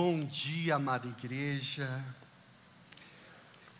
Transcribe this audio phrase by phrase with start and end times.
[0.00, 2.04] Bom dia, amada igreja.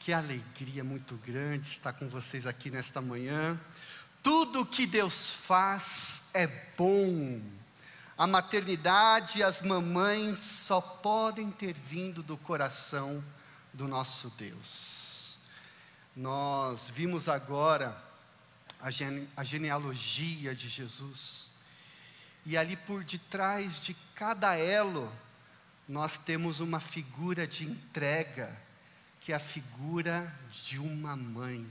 [0.00, 3.56] Que alegria muito grande estar com vocês aqui nesta manhã.
[4.20, 7.40] Tudo que Deus faz é bom.
[8.16, 13.22] A maternidade e as mamães só podem ter vindo do coração
[13.72, 15.37] do nosso Deus.
[16.16, 17.96] Nós vimos agora
[18.80, 21.46] a, gene, a genealogia de Jesus,
[22.45, 25.09] e ali por detrás de cada elo,
[25.88, 28.55] nós temos uma figura de entrega,
[29.20, 30.33] que é a figura
[30.65, 31.66] de uma mãe.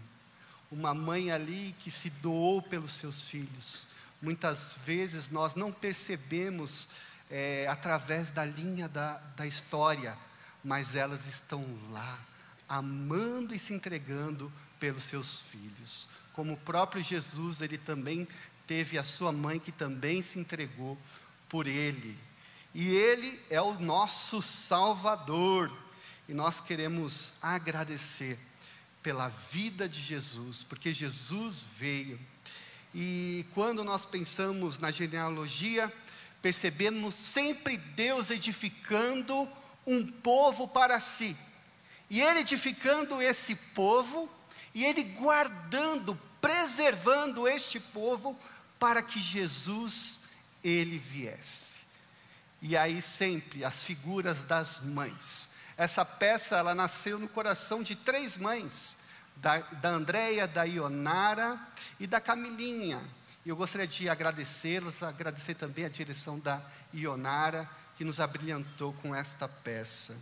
[0.72, 3.86] Uma mãe ali que se doou pelos seus filhos.
[4.22, 6.88] Muitas vezes nós não percebemos
[7.30, 10.18] é, através da linha da, da história,
[10.64, 12.20] mas elas estão lá,
[12.68, 16.10] amando e se entregando pelos seus filhos.
[16.34, 18.28] Como o próprio Jesus, ele também
[18.66, 20.98] teve a sua mãe que também se entregou
[21.48, 22.18] por ele.
[22.80, 25.76] E Ele é o nosso Salvador.
[26.30, 28.38] E nós queremos agradecer
[29.02, 32.20] pela vida de Jesus, porque Jesus veio.
[32.94, 35.92] E quando nós pensamos na genealogia,
[36.40, 39.50] percebemos sempre Deus edificando
[39.84, 41.36] um povo para si.
[42.12, 44.30] E Ele edificando esse povo,
[44.76, 48.40] e Ele guardando, preservando este povo,
[48.78, 50.20] para que Jesus,
[50.64, 51.67] Ele viesse.
[52.62, 55.48] E aí sempre as figuras das mães.
[55.78, 58.96] Essa peça ela nasceu no coração de três mães,
[59.36, 61.60] da, da Andréia, da Ionara
[62.00, 63.00] e da Camilinha.
[63.46, 66.62] E eu gostaria de agradecê-las, agradecer também a direção da
[66.94, 70.18] Ionara, que nos abrilhantou com esta peça.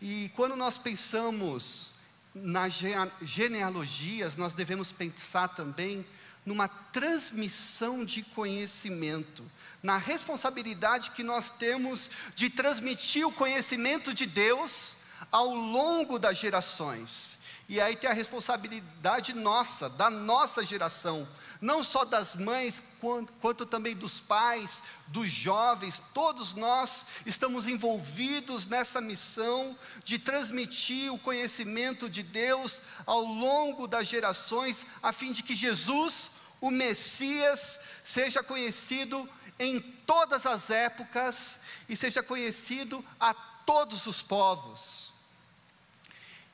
[0.00, 1.90] E quando nós pensamos
[2.34, 2.74] nas
[3.22, 6.06] genealogias, nós devemos pensar também
[6.48, 9.44] numa transmissão de conhecimento,
[9.82, 14.96] na responsabilidade que nós temos de transmitir o conhecimento de Deus
[15.30, 17.36] ao longo das gerações.
[17.68, 21.28] E aí tem a responsabilidade nossa, da nossa geração,
[21.60, 28.64] não só das mães, quanto, quanto, também dos pais, dos jovens, todos nós estamos envolvidos
[28.64, 35.42] nessa missão de transmitir o conhecimento de Deus ao longo das gerações, a fim de
[35.42, 36.30] que Jesus,
[36.60, 41.58] o Messias seja conhecido em todas as épocas
[41.88, 45.12] e seja conhecido a todos os povos.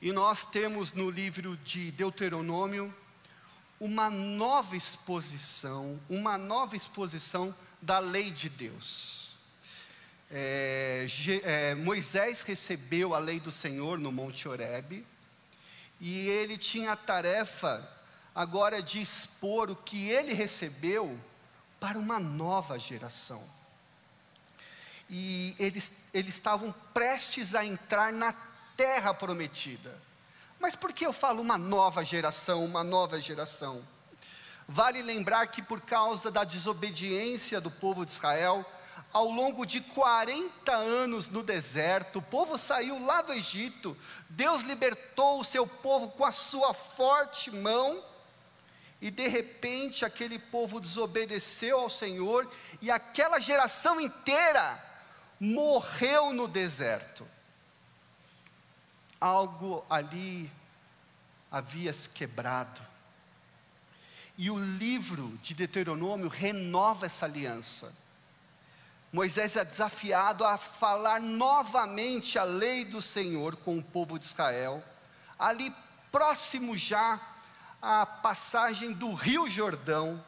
[0.00, 2.94] E nós temos no livro de Deuteronômio
[3.80, 9.36] uma nova exposição, uma nova exposição da lei de Deus.
[10.30, 11.06] É,
[11.42, 15.06] é, Moisés recebeu a lei do Senhor no Monte Horebe,
[16.00, 17.88] e ele tinha a tarefa
[18.34, 21.18] agora de expor o que ele recebeu
[21.78, 23.42] para uma nova geração.
[25.08, 28.34] E eles, eles estavam prestes a entrar na
[28.76, 29.94] terra prometida.
[30.58, 33.82] Mas por que eu falo uma nova geração, uma nova geração?
[34.66, 38.64] Vale lembrar que por causa da desobediência do povo de Israel,
[39.12, 43.96] ao longo de 40 anos no deserto, o povo saiu lá do Egito,
[44.28, 48.02] Deus libertou o seu povo com a sua forte mão,
[49.04, 52.50] e de repente aquele povo desobedeceu ao Senhor
[52.80, 54.82] e aquela geração inteira
[55.38, 57.28] morreu no deserto.
[59.20, 60.50] Algo ali
[61.50, 62.80] havia se quebrado.
[64.38, 67.94] E o livro de Deuteronômio renova essa aliança.
[69.12, 74.82] Moisés é desafiado a falar novamente a lei do Senhor com o povo de Israel,
[75.38, 75.70] ali
[76.10, 77.33] próximo já
[77.84, 80.24] a passagem do Rio Jordão,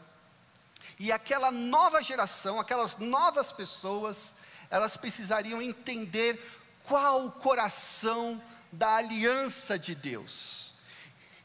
[0.98, 4.34] e aquela nova geração, aquelas novas pessoas,
[4.70, 6.38] elas precisariam entender
[6.84, 8.40] qual o coração
[8.70, 10.74] da aliança de Deus.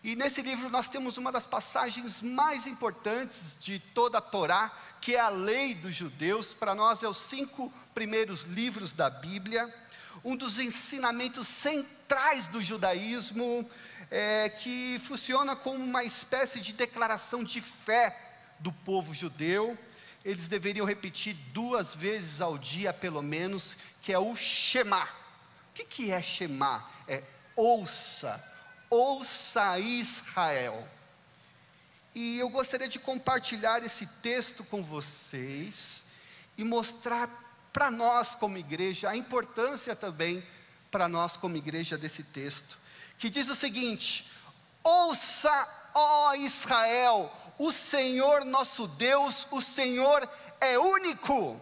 [0.04, 5.16] E nesse livro nós temos uma das passagens mais importantes de toda a Torá, que
[5.16, 6.54] é a lei dos judeus.
[6.54, 9.74] Para nós é os cinco primeiros livros da Bíblia,
[10.26, 13.70] um dos ensinamentos centrais do judaísmo,
[14.12, 18.16] é, que funciona como uma espécie de declaração de fé
[18.60, 19.78] do povo judeu.
[20.24, 25.04] Eles deveriam repetir duas vezes ao dia, pelo menos, que é o Shema.
[25.04, 26.86] O que, que é Shema?
[27.08, 27.24] É
[27.56, 28.44] ouça,
[28.90, 30.86] ouça Israel.
[32.14, 36.04] E eu gostaria de compartilhar esse texto com vocês
[36.58, 37.30] e mostrar
[37.72, 40.44] para nós, como igreja, a importância também
[40.92, 42.81] para nós, como igreja, desse texto
[43.22, 44.28] que diz o seguinte:
[44.84, 50.28] Ouça, ó Israel, o Senhor nosso Deus, o Senhor
[50.60, 51.60] é único.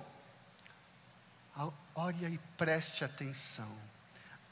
[1.94, 3.70] olha e preste atenção.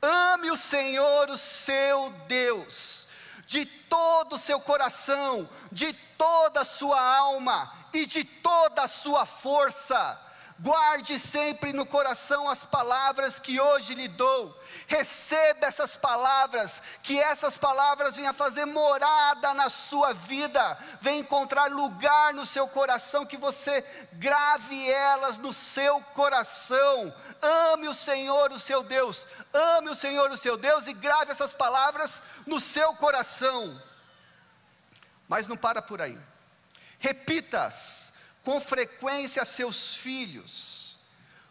[0.01, 3.07] Ame o Senhor, o seu Deus,
[3.47, 9.25] de todo o seu coração, de toda a sua alma e de toda a sua
[9.25, 10.26] força
[10.59, 14.59] Guarde sempre no coração as palavras que hoje lhe dou.
[14.87, 22.33] Receba essas palavras, que essas palavras venham fazer morada na sua vida, venham encontrar lugar
[22.33, 23.83] no seu coração, que você
[24.13, 27.13] grave elas no seu coração.
[27.71, 29.27] Ame o Senhor, o seu Deus.
[29.53, 33.79] Ame o Senhor, o seu Deus, e grave essas palavras no seu coração.
[35.27, 36.17] Mas não para por aí.
[36.97, 37.96] Repita-as
[38.47, 40.97] com frequência seus filhos.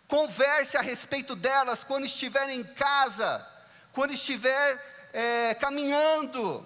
[0.09, 3.47] Converse a respeito delas quando estiver em casa,
[3.93, 6.65] quando estiver é, caminhando,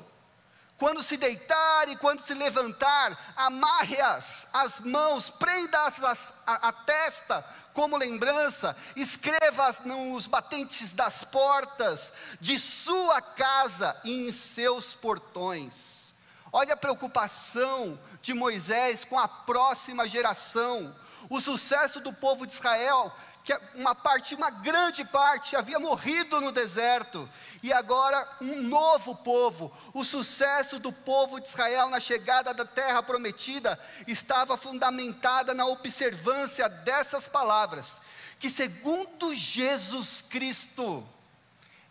[0.79, 6.05] quando se deitar e quando se levantar, amarre-as as mãos, prenda-as
[6.47, 14.31] a, a testa como lembrança, escreva-as nos batentes das portas de sua casa e em
[14.31, 16.15] seus portões.
[16.53, 20.95] Olha a preocupação de Moisés com a próxima geração.
[21.29, 23.15] O sucesso do povo de Israel,
[23.45, 27.29] que uma parte, uma grande parte, havia morrido no deserto,
[27.63, 29.73] e agora um novo povo.
[29.95, 36.69] O sucesso do povo de Israel na chegada da terra prometida estava fundamentada na observância
[36.69, 37.95] dessas palavras,
[38.39, 41.07] que segundo Jesus Cristo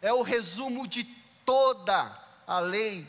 [0.01, 1.03] é o resumo de
[1.45, 2.11] toda
[2.47, 3.07] a lei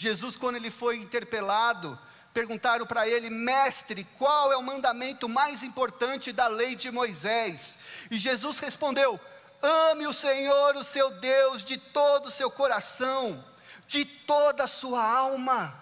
[0.00, 1.98] Jesus, quando ele foi interpelado,
[2.32, 7.76] perguntaram para ele, mestre, qual é o mandamento mais importante da lei de Moisés?
[8.10, 9.18] E Jesus respondeu:
[9.62, 13.44] ame o Senhor, o seu Deus, de todo o seu coração,
[13.86, 15.74] de toda a sua alma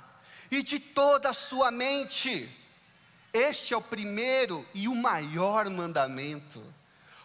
[0.50, 2.48] e de toda a sua mente.
[3.32, 6.62] Este é o primeiro e o maior mandamento.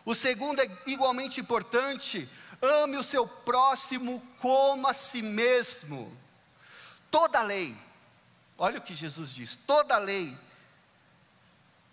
[0.05, 2.29] O segundo é igualmente importante:
[2.61, 6.23] ame o seu próximo como a si mesmo
[7.13, 7.75] toda a lei,
[8.57, 10.35] olha o que Jesus diz: toda a lei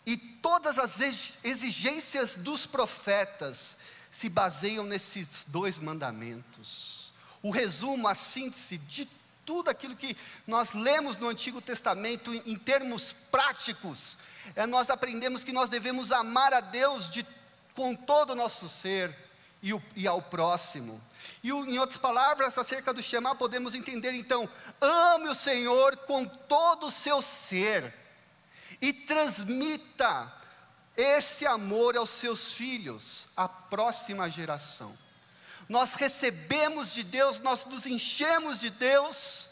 [0.07, 0.99] e todas as
[1.45, 3.77] exigências dos profetas
[4.11, 7.12] se baseiam nesses dois mandamentos.
[7.43, 9.09] O resumo, a síntese de
[9.47, 10.17] tudo aquilo que
[10.47, 14.17] nós lemos no Antigo Testamento em, termos práticos,
[14.55, 17.27] é nós aprendemos que nós devemos amar a Deus de,
[17.75, 19.30] com todo o nosso ser
[19.62, 21.01] e, o, e ao próximo.
[21.43, 24.49] E em outras palavras, acerca do Shema, podemos entender então:
[24.81, 27.95] ame o Senhor com todo o seu ser
[28.81, 30.33] e transmita
[30.97, 34.97] esse amor aos seus filhos, à próxima geração.
[35.69, 39.47] Nós recebemos de Deus, nós nos enchemos de Deus,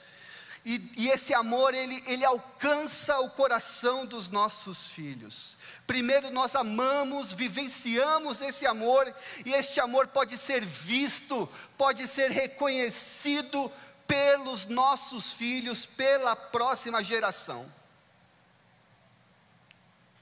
[0.64, 5.56] e, e esse amor ele, ele alcança o coração dos nossos filhos.
[5.86, 9.14] Primeiro nós amamos, vivenciamos esse amor,
[9.46, 13.72] e este amor pode ser visto, pode ser reconhecido
[14.06, 17.70] pelos nossos filhos, pela próxima geração.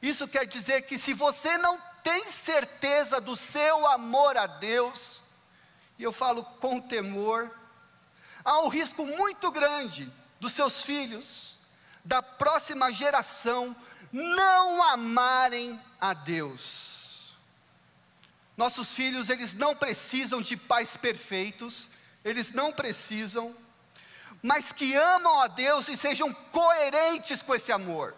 [0.01, 5.23] Isso quer dizer que se você não tem certeza do seu amor a Deus,
[5.99, 7.51] e eu falo com temor,
[8.45, 11.57] há um risco muito grande dos seus filhos,
[12.05, 13.75] da próxima geração,
[14.13, 17.37] não amarem a Deus.
[18.57, 21.91] Nossos filhos, eles não precisam de pais perfeitos,
[22.25, 23.55] eles não precisam,
[24.43, 28.15] mas que amam a Deus e sejam coerentes com esse amor,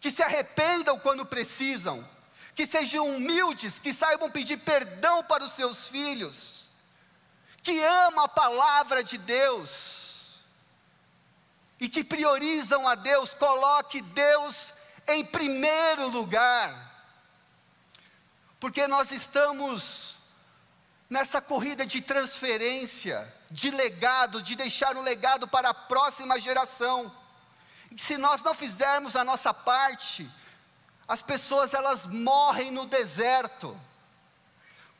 [0.00, 2.06] que se arrependam quando precisam,
[2.54, 6.68] que sejam humildes, que saibam pedir perdão para os seus filhos,
[7.62, 10.01] que amam a palavra de Deus
[11.82, 14.72] e que priorizam a Deus, coloque Deus
[15.08, 16.72] em primeiro lugar,
[18.60, 20.14] porque nós estamos
[21.10, 27.12] nessa corrida de transferência, de legado, de deixar um legado para a próxima geração.
[27.90, 30.30] E se nós não fizermos a nossa parte,
[31.08, 33.76] as pessoas elas morrem no deserto.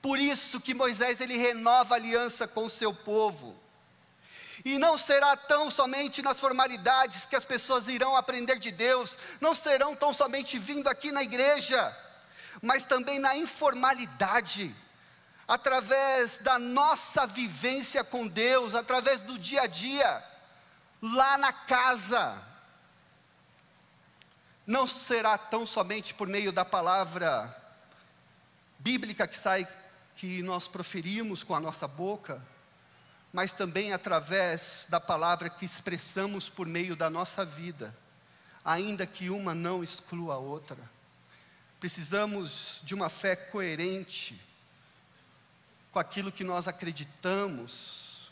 [0.02, 3.61] Por isso que Moisés ele renova a aliança com o seu povo.
[4.64, 9.54] E não será tão somente nas formalidades que as pessoas irão aprender de Deus, não
[9.54, 11.96] serão tão somente vindo aqui na igreja,
[12.62, 14.74] mas também na informalidade,
[15.48, 20.24] através da nossa vivência com Deus, através do dia a dia,
[21.00, 22.40] lá na casa.
[24.64, 27.52] Não será tão somente por meio da palavra
[28.78, 29.66] bíblica que sai,
[30.14, 32.40] que nós proferimos com a nossa boca,
[33.32, 37.96] mas também através da palavra que expressamos por meio da nossa vida,
[38.64, 40.78] ainda que uma não exclua a outra.
[41.80, 44.40] precisamos de uma fé coerente
[45.90, 48.30] com aquilo que nós acreditamos,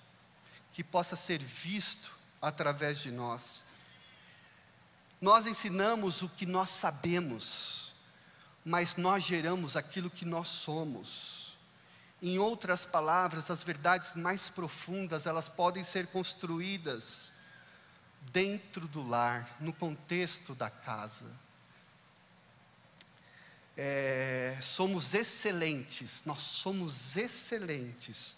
[0.72, 3.64] que possa ser visto através de nós.
[5.20, 7.92] Nós ensinamos o que nós sabemos,
[8.64, 11.39] mas nós geramos aquilo que nós somos.
[12.22, 17.32] Em outras palavras, as verdades mais profundas, elas podem ser construídas
[18.32, 21.24] dentro do lar, no contexto da casa.
[23.76, 28.36] É, somos excelentes, nós somos excelentes,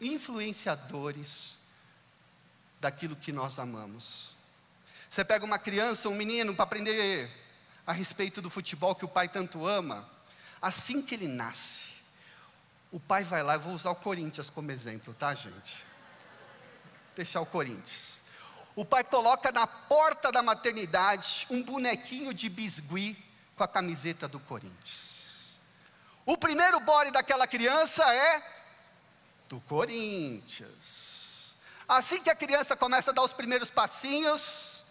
[0.00, 1.58] influenciadores
[2.80, 4.34] daquilo que nós amamos.
[5.10, 7.30] Você pega uma criança, um menino, para aprender
[7.86, 10.08] a respeito do futebol que o pai tanto ama,
[10.60, 11.88] assim que ele nasce,
[12.90, 15.86] o pai vai lá, eu vou usar o Corinthians como exemplo, tá, gente?
[17.14, 18.20] Deixar o Corinthians.
[18.74, 23.16] O pai coloca na porta da maternidade um bonequinho de biscuit
[23.56, 25.58] com a camiseta do Corinthians.
[26.26, 28.42] O primeiro bode daquela criança é
[29.48, 31.54] do Corinthians.
[31.88, 34.84] Assim que a criança começa a dar os primeiros passinhos,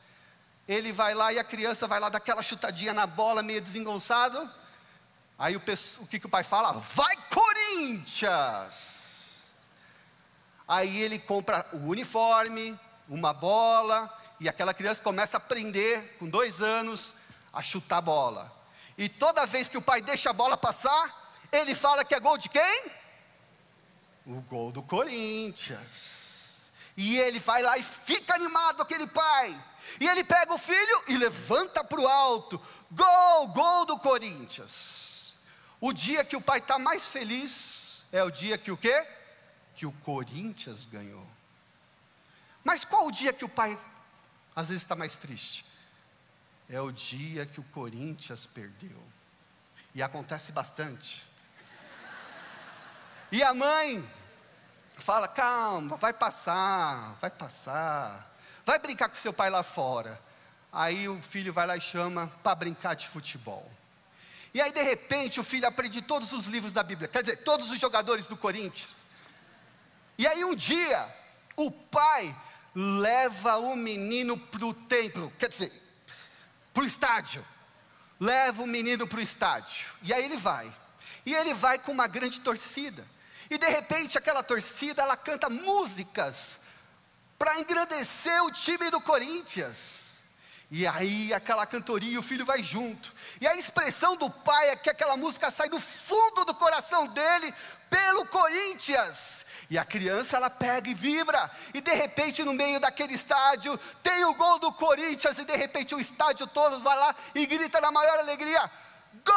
[0.67, 4.49] ele vai lá e a criança vai lá dar aquela chutadinha na bola, meio desengonçado.
[5.37, 5.61] Aí o,
[5.99, 6.71] o que, que o pai fala?
[6.73, 9.03] Vai Corinthians!
[10.67, 16.61] Aí ele compra o uniforme, uma bola, e aquela criança começa a aprender, com dois
[16.61, 17.13] anos,
[17.53, 18.51] a chutar bola.
[18.97, 22.37] E toda vez que o pai deixa a bola passar, ele fala que é gol
[22.37, 22.83] de quem?
[24.25, 26.71] O gol do Corinthians.
[26.97, 29.55] E ele vai lá e fica animado, aquele pai.
[29.99, 32.59] E ele pega o filho e levanta para o alto.
[32.89, 35.04] Gol, gol do Corinthians.
[35.79, 39.05] O dia que o pai está mais feliz é o dia que o quê?
[39.75, 41.25] Que o Corinthians ganhou.
[42.63, 43.77] Mas qual o dia que o pai
[44.55, 45.65] às vezes está mais triste?
[46.69, 49.03] É o dia que o Corinthians perdeu.
[49.93, 51.23] E acontece bastante.
[53.31, 54.03] E a mãe
[54.97, 58.33] fala: calma, vai passar, vai passar.
[58.65, 60.19] Vai brincar com seu pai lá fora.
[60.71, 63.69] Aí o filho vai lá e chama para brincar de futebol.
[64.55, 67.69] E aí, de repente, o filho aprende todos os livros da Bíblia, quer dizer, todos
[67.69, 68.89] os jogadores do Corinthians.
[70.17, 71.05] E aí, um dia,
[71.57, 72.33] o pai
[72.73, 75.73] leva o menino para o templo, quer dizer,
[76.73, 77.45] para o estádio.
[78.17, 79.87] Leva o menino para o estádio.
[80.01, 80.73] E aí ele vai.
[81.25, 83.05] E ele vai com uma grande torcida.
[83.49, 86.61] E de repente aquela torcida ela canta músicas
[87.37, 90.04] para engrandecer o time do Corinthians.
[90.71, 93.13] E aí aquela cantoria, o filho vai junto.
[93.39, 97.53] E a expressão do pai é que aquela música sai do fundo do coração dele
[97.89, 99.45] pelo Corinthians.
[99.69, 104.23] E a criança ela pega e vibra, e de repente no meio daquele estádio tem
[104.25, 107.91] o gol do Corinthians, e de repente o estádio todo vai lá e grita na
[107.91, 108.69] maior alegria:
[109.25, 109.35] Gol!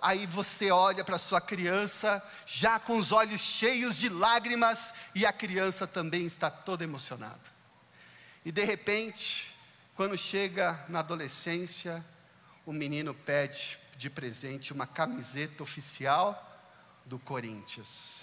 [0.00, 5.32] Aí você olha para sua criança, já com os olhos cheios de lágrimas, e a
[5.32, 7.55] criança também está toda emocionada.
[8.46, 9.52] E de repente,
[9.96, 12.04] quando chega na adolescência,
[12.64, 16.62] o menino pede de presente uma camiseta oficial
[17.04, 18.20] do Corinthians.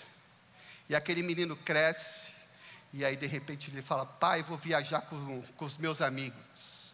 [0.87, 2.31] E aquele menino cresce,
[2.93, 6.93] e aí de repente ele fala: Pai, vou viajar com, com os meus amigos.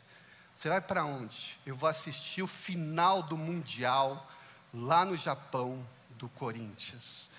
[0.56, 1.56] Você vai para onde?
[1.68, 4.28] Eu vou assistir o final do Mundial
[4.74, 7.30] lá no Japão do Corinthians.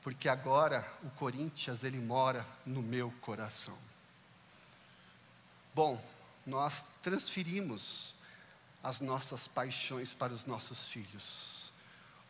[0.00, 3.91] Porque agora o Corinthians ele mora no meu coração.
[5.74, 6.02] Bom,
[6.46, 8.14] nós transferimos
[8.82, 11.72] as nossas paixões para os nossos filhos.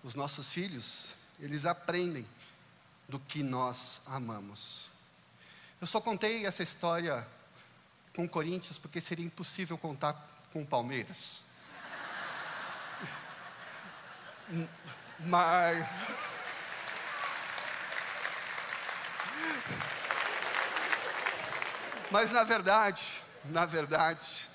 [0.02, 2.26] Os nossos filhos eles aprendem
[3.08, 4.90] do que nós amamos.
[5.80, 7.26] Eu só contei essa história
[8.14, 10.14] com Corinthians porque seria impossível contar
[10.52, 11.42] com Palmeiras.
[15.18, 15.86] Mas.
[22.10, 24.48] Mas na verdade, na verdade,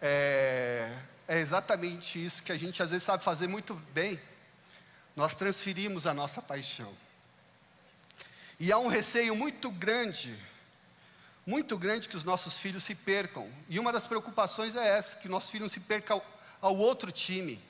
[0.00, 0.92] é,
[1.26, 4.18] é exatamente isso que a gente às vezes sabe fazer muito bem
[5.16, 6.94] nós transferimos a nossa paixão.
[8.58, 10.34] E há um receio muito grande,
[11.46, 13.50] muito grande que os nossos filhos se percam.
[13.68, 17.62] E uma das preocupações é essa, que nossos filhos se percam ao, ao outro time.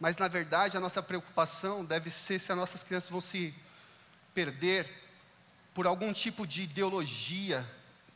[0.00, 3.54] Mas na verdade a nossa preocupação deve ser se as nossas crianças vão se
[4.32, 4.88] perder
[5.74, 7.64] por algum tipo de ideologia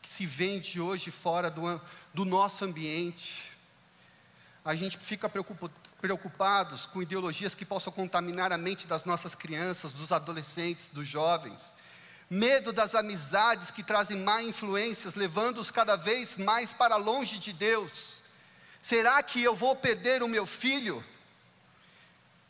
[0.03, 1.81] que se vende hoje fora do,
[2.13, 3.53] do nosso ambiente.
[4.65, 9.93] A gente fica preocupado, preocupados com ideologias que possam contaminar a mente das nossas crianças,
[9.93, 11.77] dos adolescentes, dos jovens.
[12.29, 18.21] Medo das amizades que trazem má influências, levando-os cada vez mais para longe de Deus.
[18.83, 21.05] Será que eu vou perder o meu filho?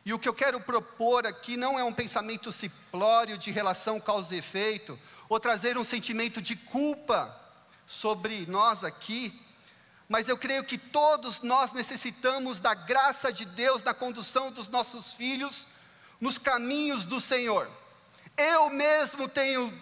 [0.05, 4.35] E o que eu quero propor aqui não é um pensamento simplório de relação causa
[4.35, 7.42] e efeito, ou trazer um sentimento de culpa
[7.87, 9.33] sobre nós aqui,
[10.09, 15.13] mas eu creio que todos nós necessitamos da graça de Deus na condução dos nossos
[15.15, 15.67] filhos
[16.21, 17.69] nos caminhos do Senhor.
[18.37, 19.73] Eu mesmo tenho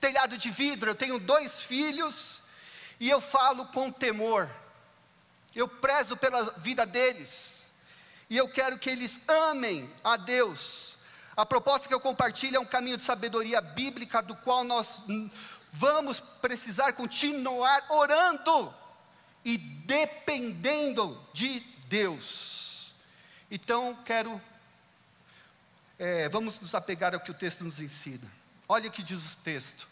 [0.00, 2.40] telhado de vidro, eu tenho dois filhos
[2.98, 4.50] e eu falo com temor.
[5.54, 7.66] Eu prezo pela vida deles
[8.28, 10.96] e eu quero que eles amem a Deus.
[11.36, 15.04] A proposta que eu compartilho é um caminho de sabedoria bíblica do qual nós
[15.72, 18.74] vamos precisar continuar orando
[19.44, 22.94] e dependendo de Deus.
[23.50, 24.40] Então, quero,
[25.98, 28.30] é, vamos nos apegar ao que o texto nos ensina.
[28.68, 29.88] Olha o que diz o texto.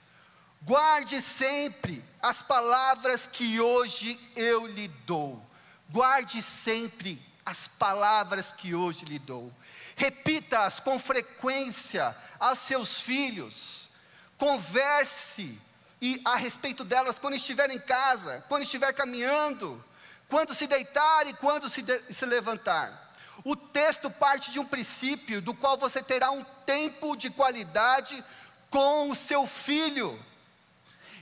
[0.63, 5.43] Guarde sempre as palavras que hoje eu lhe dou.
[5.89, 9.53] Guarde sempre as palavras que hoje lhe dou.
[9.97, 13.89] Repita-as com frequência aos seus filhos.
[14.37, 15.59] Converse
[16.01, 19.83] e a respeito delas quando estiver em casa, quando estiver caminhando,
[20.29, 23.13] quando se deitar e quando se, de, se levantar.
[23.45, 28.23] O texto parte de um princípio do qual você terá um tempo de qualidade
[28.71, 30.21] com o seu filho.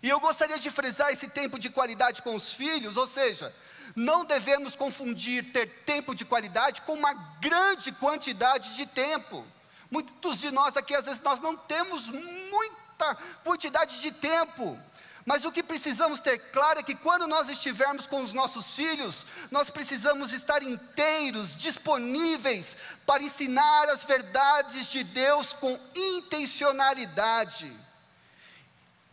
[0.02, 3.54] E eu gostaria de frisar esse tempo de qualidade com os filhos, ou seja,
[3.94, 9.46] não devemos confundir ter tempo de qualidade com uma grande quantidade de tempo.
[9.90, 12.08] Muitos de nós aqui, às vezes, nós não temos
[12.94, 14.78] muita quantidade de tempo.
[15.26, 19.24] Mas o que precisamos ter claro é que quando nós estivermos com os nossos filhos,
[19.50, 27.74] nós precisamos estar inteiros, disponíveis para ensinar as verdades de Deus com intencionalidade.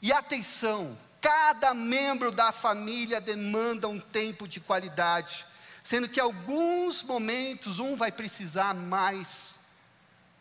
[0.01, 5.45] E atenção, cada membro da família demanda um tempo de qualidade,
[5.81, 9.55] sendo que alguns momentos um vai precisar mais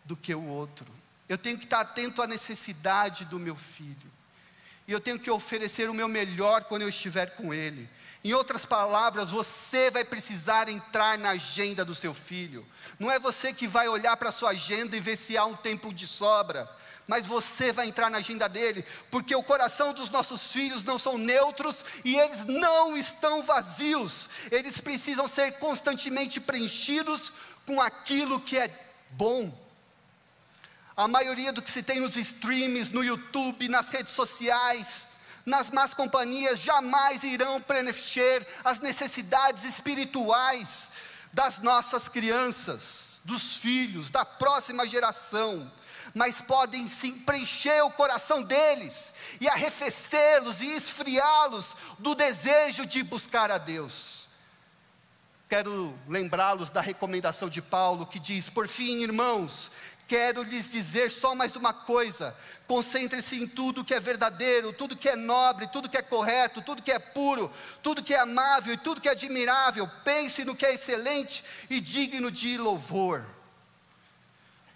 [0.04, 0.99] do que o outro.
[1.30, 4.10] Eu tenho que estar atento à necessidade do meu filho.
[4.88, 7.88] E eu tenho que oferecer o meu melhor quando eu estiver com ele.
[8.24, 12.66] Em outras palavras, você vai precisar entrar na agenda do seu filho.
[12.98, 15.54] Não é você que vai olhar para a sua agenda e ver se há um
[15.54, 16.68] tempo de sobra
[17.06, 21.18] mas você vai entrar na agenda dele, porque o coração dos nossos filhos não são
[21.18, 27.32] neutros e eles não estão vazios, eles precisam ser constantemente preenchidos
[27.66, 28.70] com aquilo que é
[29.10, 29.52] bom.
[31.00, 35.06] A maioria do que se tem nos streams, no YouTube, nas redes sociais,
[35.46, 40.90] nas más companhias, jamais irão preencher as necessidades espirituais
[41.32, 45.72] das nossas crianças, dos filhos, da próxima geração
[46.12, 53.48] mas podem sim preencher o coração deles e arrefecê-los e esfriá-los do desejo de buscar
[53.48, 54.28] a Deus.
[55.48, 59.70] Quero lembrá-los da recomendação de Paulo que diz: Por fim, irmãos,
[60.10, 65.08] quero lhes dizer só mais uma coisa: concentre-se em tudo que é verdadeiro, tudo que
[65.08, 67.48] é nobre, tudo que é correto, tudo que é puro,
[67.80, 69.88] tudo que é amável e tudo que é admirável.
[70.04, 73.24] Pense no que é excelente e digno de louvor.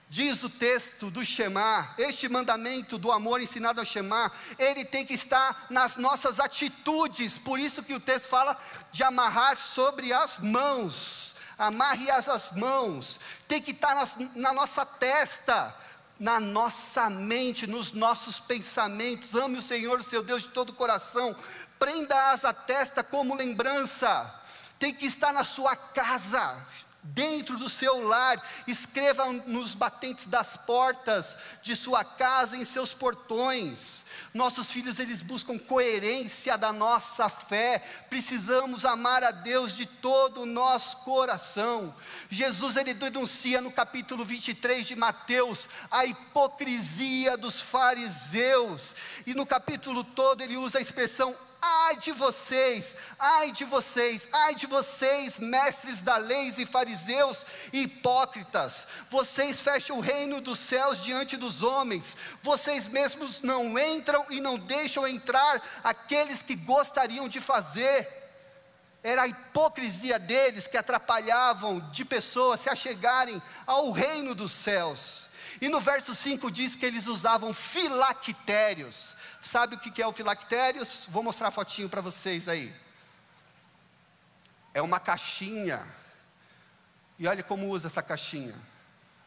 [0.09, 5.15] Diz o texto do Shema, este mandamento do amor ensinado ao Shema, ele tem que
[5.15, 8.57] estar nas nossas atitudes, por isso que o texto fala
[8.93, 15.75] de amarrar sobre as mãos, amarre as, mãos, tem que estar nas, na nossa testa,
[16.19, 21.35] na nossa mente, nos nossos pensamentos, ame o Senhor, seu Deus, de todo o coração,
[21.79, 24.33] prenda-as à testa como lembrança,
[24.79, 26.57] tem que estar na sua casa,
[27.05, 34.03] dentro do seu lar, escreva nos batentes das portas de sua casa, em seus portões.
[34.33, 37.79] Nossos filhos, eles buscam coerência da nossa fé.
[38.09, 41.95] Precisamos amar a Deus de todo o nosso coração.
[42.31, 48.95] Jesus, ele denuncia no capítulo 23 de Mateus a hipocrisia dos fariseus.
[49.27, 54.55] E no capítulo todo ele usa a expressão Ai de vocês, ai de vocês, ai
[54.55, 57.39] de vocês, mestres da lei e fariseus
[57.73, 64.43] hipócritas, vocês fecham o reino dos céus diante dos homens, vocês mesmos não entram e
[64.43, 68.09] não deixam entrar aqueles que gostariam de fazer.
[69.03, 75.31] Era a hipocrisia deles que atrapalhavam de pessoas se achegarem ao reino dos céus.
[75.63, 79.14] E no verso 5 diz que eles usavam filactérios.
[79.45, 81.05] Sabe o que é o filactérios?
[81.09, 82.75] Vou mostrar a fotinho para vocês aí.
[84.73, 85.87] É uma caixinha.
[87.19, 88.55] E olha como usa essa caixinha.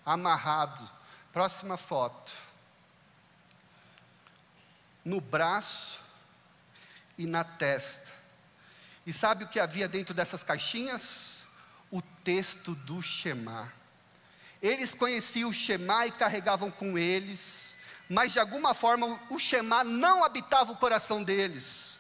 [0.03, 0.89] Amarrado.
[1.32, 2.32] Próxima foto.
[5.06, 5.99] No braço
[7.15, 8.12] e na testa.
[9.06, 11.43] E sabe o que havia dentro dessas caixinhas?
[11.91, 13.71] O texto do Shema.
[14.63, 17.66] Eles conheciam o Shema e carregavam com eles,
[18.10, 21.98] mas de alguma forma o Shema não habitava o coração deles.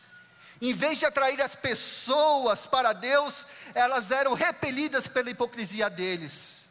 [0.61, 6.65] Em vez de atrair as pessoas para Deus, elas eram repelidas pela hipocrisia deles.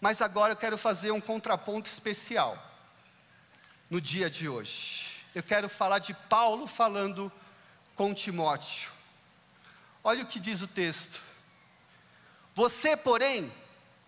[0.00, 2.56] Mas agora eu quero fazer um contraponto especial
[3.88, 5.24] no dia de hoje.
[5.34, 7.30] Eu quero falar de Paulo falando
[7.96, 8.90] com Timóteo.
[10.02, 11.20] Olha o que diz o texto.
[12.54, 13.52] Você, porém,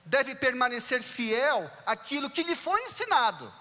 [0.05, 3.53] deve permanecer fiel àquilo que lhe foi ensinado.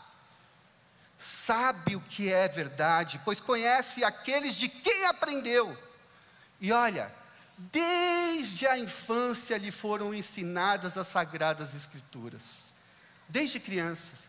[1.24, 5.78] Sabe o que é verdade, pois conhece aqueles de quem aprendeu.
[6.60, 7.12] E olha,
[7.58, 12.74] desde a infância lhe foram ensinadas as sagradas escrituras,
[13.30, 14.24] desde crianças,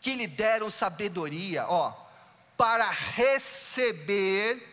[0.00, 1.90] que lhe deram sabedoria, ó,
[2.56, 4.66] para receber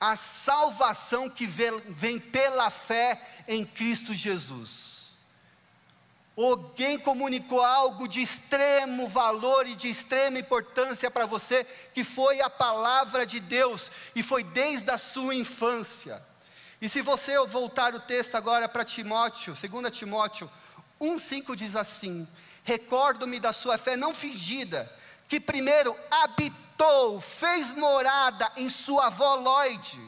[0.00, 4.95] a salvação que vem pela fé em Cristo Jesus.
[6.36, 12.50] Alguém comunicou algo de extremo valor e de extrema importância para você, que foi a
[12.50, 16.22] palavra de Deus, e foi desde a sua infância.
[16.80, 20.50] E se você voltar o texto agora para Timóteo, 2 Timóteo
[21.00, 22.28] 1,5 diz assim:
[22.64, 24.92] Recordo-me da sua fé não fingida,
[25.26, 29.98] que primeiro habitou, fez morada em sua avó Lloyd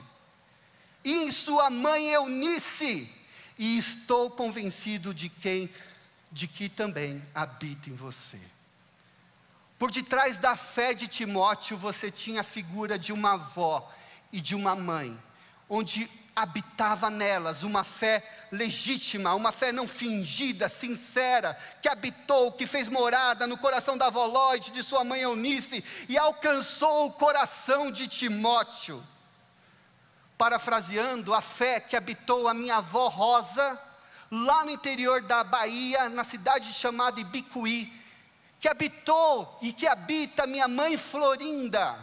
[1.03, 3.11] e em sua mãe Eunice,
[3.59, 5.71] e estou convencido de quem
[6.31, 8.41] de que também habita em você.
[9.79, 13.89] Por detrás da fé de Timóteo, você tinha a figura de uma avó
[14.33, 15.17] e de uma mãe,
[15.69, 22.89] onde habitava nelas uma fé legítima, uma fé não fingida, sincera, que habitou, que fez
[22.89, 28.07] morada no coração da avó Lloyd, de sua mãe Eunice, e alcançou o coração de
[28.07, 29.03] Timóteo.
[30.37, 33.81] Parafraseando, a fé que habitou a minha avó Rosa,
[34.31, 37.93] lá no interior da Bahia, na cidade chamada Ibicuí,
[38.61, 41.97] que habitou e que habita minha mãe Florinda,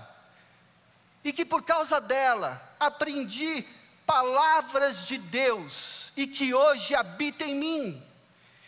[1.24, 3.66] e que por causa dela aprendi
[4.06, 8.04] palavras de Deus e que hoje habita em mim,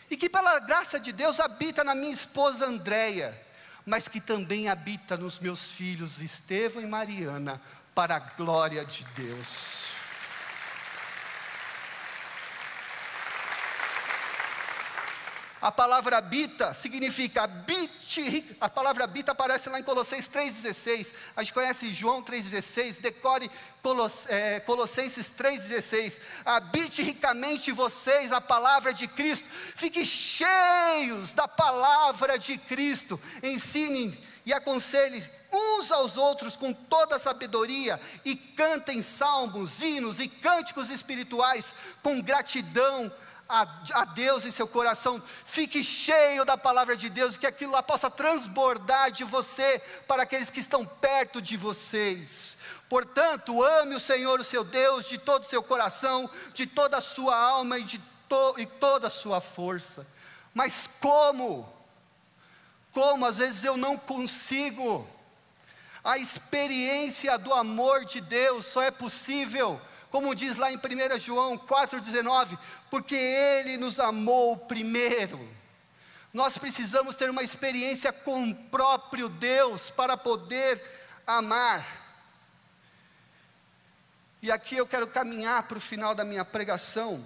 [0.09, 3.39] e que pela graça de Deus habita na minha esposa Andréia,
[3.85, 7.61] mas que também habita nos meus filhos Estevão e Mariana,
[7.95, 9.76] para a glória de Deus.
[15.59, 21.07] A palavra habita significa habite, a palavra habita aparece lá em Colossenses 3,16.
[21.35, 23.49] A gente conhece João 3,16, decore
[24.27, 26.13] é, Colossenses 3,16.
[26.45, 29.49] Habite ricamente vocês a palavra de Cristo.
[29.49, 33.19] Fiquem cheios da palavra de Cristo.
[33.41, 34.15] Ensinem
[34.45, 40.89] e aconselhem uns aos outros com toda a sabedoria e cantem salmos, hinos e cânticos
[40.89, 43.11] espirituais com gratidão
[43.47, 47.81] a, a Deus em seu coração, fique cheio da palavra de Deus, que aquilo lá
[47.81, 52.57] possa transbordar de você para aqueles que estão perto de vocês.
[52.89, 57.01] Portanto, ame o Senhor, o seu Deus, de todo o seu coração, de toda a
[57.01, 60.05] sua alma e de to, e toda a sua força.
[60.53, 61.67] Mas como?
[62.91, 65.07] Como às vezes eu não consigo?
[66.03, 71.57] A experiência do amor de Deus só é possível como diz lá em 1 João
[71.57, 72.57] 4,19,
[72.89, 75.39] porque Ele nos amou primeiro.
[76.33, 80.81] Nós precisamos ter uma experiência com o próprio Deus para poder
[81.25, 81.85] amar.
[84.41, 87.25] E aqui eu quero caminhar para o final da minha pregação,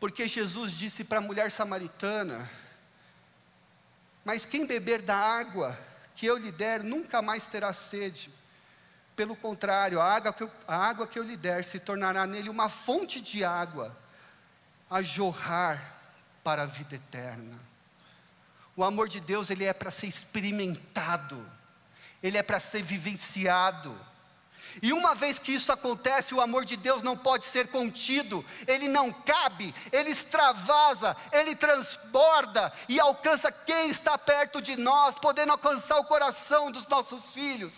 [0.00, 2.50] porque Jesus disse para a mulher samaritana:
[4.24, 5.78] Mas quem beber da água
[6.16, 8.30] que eu lhe der nunca mais terá sede.
[9.16, 12.50] Pelo contrário, a água, que eu, a água que eu lhe der se tornará nele
[12.50, 13.96] uma fonte de água
[14.90, 15.82] a jorrar
[16.44, 17.58] para a vida eterna.
[18.76, 21.44] O amor de Deus, ele é para ser experimentado,
[22.22, 23.98] ele é para ser vivenciado.
[24.82, 28.88] E uma vez que isso acontece, o amor de Deus não pode ser contido, ele
[28.88, 35.96] não cabe, ele extravasa, ele transborda e alcança quem está perto de nós, podendo alcançar
[35.98, 37.72] o coração dos nossos filhos.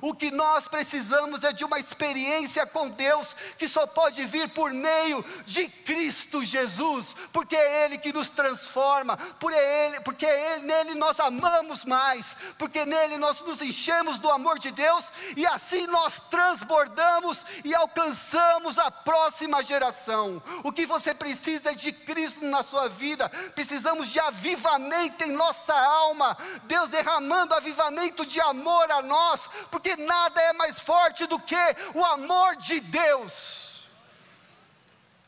[0.00, 4.72] O que nós precisamos é de uma experiência com Deus que só pode vir por
[4.72, 10.54] meio de Cristo Jesus, porque é Ele que nos transforma, porque é Ele, porque é
[10.54, 12.26] Ele, nele nós amamos mais,
[12.58, 15.04] porque nele nós nos enchemos do amor de Deus
[15.36, 20.42] e assim nós transbordamos e alcançamos a próxima geração.
[20.62, 25.74] O que você precisa é de Cristo na sua vida, precisamos de avivamento em nossa
[25.74, 31.56] alma, Deus derramando avivamento de amor a nós, porque nada é mais forte do que
[31.96, 33.88] o amor de Deus.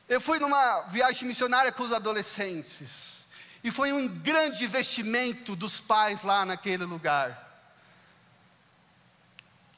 [0.09, 3.26] Eu fui numa viagem missionária com os adolescentes.
[3.64, 7.44] E foi um grande investimento dos pais lá naquele lugar.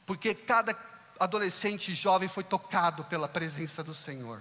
[0.05, 0.77] Porque cada
[1.19, 4.39] adolescente jovem foi tocado pela presença do Senhor.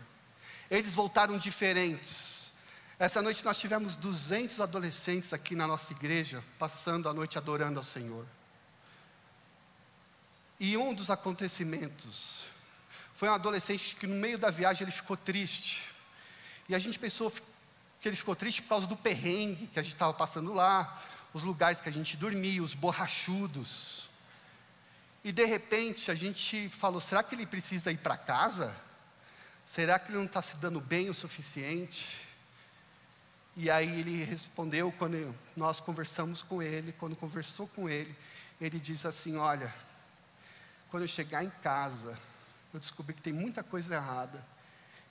[0.70, 2.52] Eles voltaram diferentes.
[2.98, 7.84] Essa noite nós tivemos 200 adolescentes aqui na nossa igreja, passando a noite adorando ao
[7.84, 8.26] Senhor.
[10.60, 12.44] E um dos acontecimentos
[13.14, 15.82] foi um adolescente que no meio da viagem ele ficou triste.
[16.68, 17.32] E a gente pensou
[18.00, 21.42] que ele ficou triste por causa do perrengue que a gente estava passando lá, os
[21.42, 24.08] lugares que a gente dormia, os borrachudos.
[25.24, 28.74] E de repente a gente falou: será que ele precisa ir para casa?
[29.66, 32.18] Será que ele não está se dando bem o suficiente?
[33.56, 38.14] E aí ele respondeu quando nós conversamos com ele, quando conversou com ele,
[38.60, 39.74] ele diz assim: Olha,
[40.90, 42.18] quando eu chegar em casa,
[42.72, 44.44] eu descobri que tem muita coisa errada.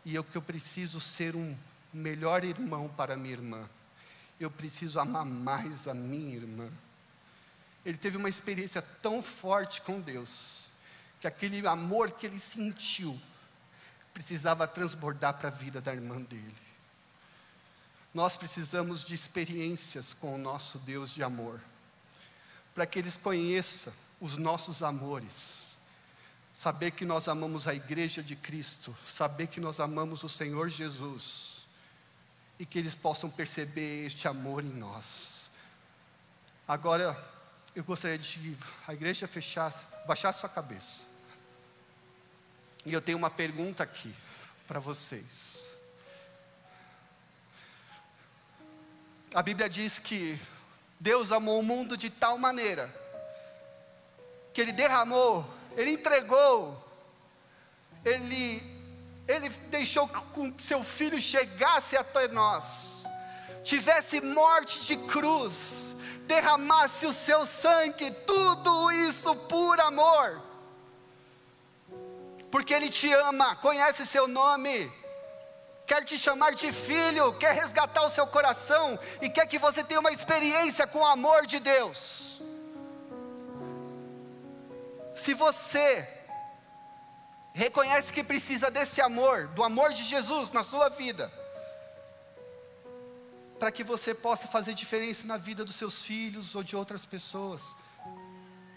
[0.04, 1.56] E eu que eu preciso ser um
[1.94, 3.70] melhor irmão para minha irmã.
[4.40, 6.70] Eu preciso amar mais a minha irmã.
[7.86, 10.72] Ele teve uma experiência tão forte com Deus,
[11.20, 13.20] que aquele amor que ele sentiu
[14.13, 16.56] precisava transbordar para a vida da irmã dele.
[18.13, 21.62] Nós precisamos de experiências com o nosso Deus de amor,
[22.74, 25.67] para que eles conheçam os nossos amores
[26.58, 31.67] saber que nós amamos a igreja de Cristo, saber que nós amamos o Senhor Jesus
[32.58, 35.51] e que eles possam perceber este amor em nós.
[36.67, 37.15] Agora,
[37.75, 41.01] eu gostaria de a igreja fechasse, baixasse sua cabeça.
[42.84, 44.13] E eu tenho uma pergunta aqui
[44.67, 45.63] para vocês.
[49.32, 50.39] A Bíblia diz que
[50.99, 52.91] Deus amou o mundo de tal maneira
[54.58, 55.46] que Ele derramou
[55.78, 56.76] ele entregou,
[58.04, 58.63] ele,
[59.28, 63.04] ele deixou que seu filho chegasse até nós,
[63.63, 65.93] tivesse morte de cruz,
[66.26, 70.41] derramasse o seu sangue, tudo isso por amor,
[72.50, 74.91] porque Ele te ama, conhece seu nome,
[75.86, 80.00] quer te chamar de filho, quer resgatar o seu coração e quer que você tenha
[80.00, 82.41] uma experiência com o amor de Deus.
[85.23, 86.08] Se você
[87.53, 91.32] reconhece que precisa desse amor, do amor de Jesus na sua vida,
[93.60, 97.62] para que você possa fazer diferença na vida dos seus filhos ou de outras pessoas.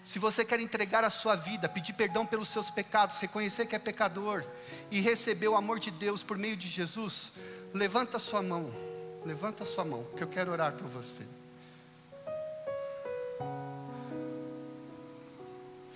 [0.07, 3.79] Se você quer entregar a sua vida, pedir perdão pelos seus pecados, reconhecer que é
[3.79, 4.45] pecador
[4.91, 7.33] e receber o amor de Deus por meio de Jesus,
[7.75, 8.73] levanta a sua mão,
[9.25, 11.40] levanta a sua mão, que eu quero orar por você.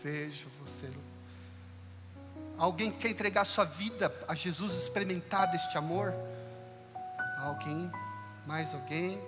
[0.05, 0.87] Vejo você.
[2.59, 6.15] Alguém quer entregar sua vida a Jesus, experimentar deste amor?
[7.39, 7.91] Alguém?
[8.47, 9.19] Mais alguém?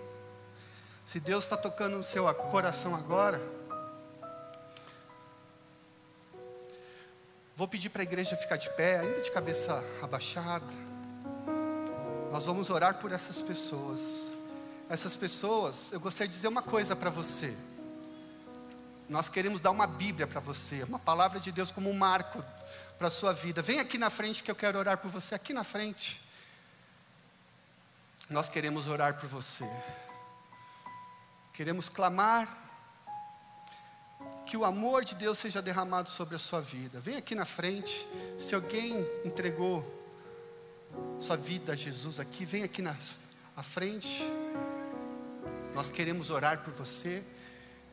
[1.07, 3.41] Se Deus está tocando no seu coração agora,
[7.57, 10.67] vou pedir para a igreja ficar de pé, ainda de cabeça abaixada.
[12.31, 14.31] Nós vamos orar por essas pessoas.
[14.91, 17.57] Essas pessoas, eu gostaria de dizer uma coisa para você.
[19.09, 22.45] Nós queremos dar uma Bíblia para você, uma palavra de Deus como um marco
[22.99, 23.63] para a sua vida.
[23.63, 26.21] Vem aqui na frente que eu quero orar por você, aqui na frente.
[28.29, 29.65] Nós queremos orar por você.
[31.53, 32.65] Queremos clamar
[34.45, 36.99] que o amor de Deus seja derramado sobre a sua vida.
[36.99, 38.07] Vem aqui na frente.
[38.41, 39.85] Se alguém entregou
[41.21, 42.97] sua vida a Jesus aqui, vem aqui na
[43.63, 44.23] frente.
[45.75, 47.25] Nós queremos orar por você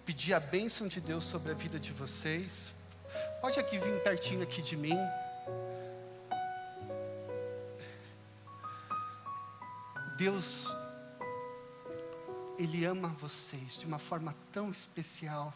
[0.05, 2.73] pedir a bênção de Deus sobre a vida de vocês.
[3.39, 4.97] Pode aqui vir pertinho aqui de mim.
[10.17, 10.67] Deus,
[12.57, 15.53] Ele ama vocês de uma forma tão especial.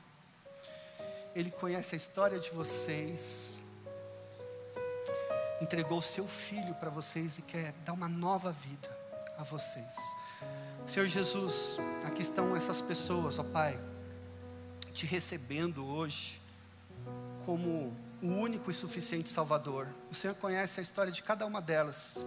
[1.35, 3.59] Ele conhece a história de vocês.
[5.61, 8.89] Entregou o seu filho para vocês e quer dar uma nova vida
[9.37, 9.95] a vocês.
[10.87, 13.77] Senhor Jesus, aqui estão essas pessoas, ó Pai
[14.97, 16.41] te recebendo hoje
[17.45, 19.87] como o único e suficiente Salvador.
[20.09, 22.17] O Senhor conhece a história de cada uma delas.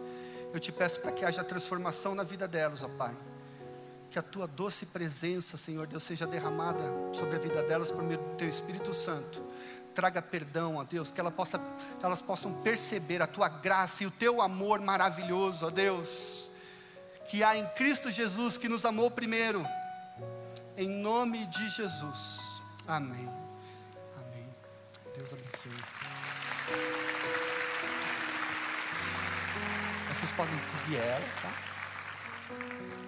[0.55, 3.13] Eu te peço para que haja transformação na vida delas, ó Pai.
[4.09, 8.21] que a tua doce presença, Senhor Deus, seja derramada sobre a vida delas por meio
[8.21, 9.45] do teu Espírito Santo.
[9.93, 11.61] Traga perdão, ó Deus, que ela possa,
[12.01, 16.49] elas possam perceber a tua graça e o teu amor maravilhoso, ó Deus,
[17.29, 19.67] que há em Cristo Jesus, que nos amou primeiro.
[20.77, 22.50] Em nome de Jesus.
[22.91, 23.29] Amém.
[24.17, 24.49] Amém.
[25.17, 25.71] Deus abençoe.
[30.09, 33.00] Vocês podem seguir ela, tá?